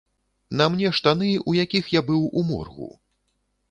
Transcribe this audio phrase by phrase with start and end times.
[0.61, 2.95] На мне штаны, у якіх я быў у моргу.